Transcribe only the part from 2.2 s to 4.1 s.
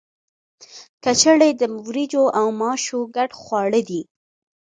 او ماشو ګډ خواړه دي.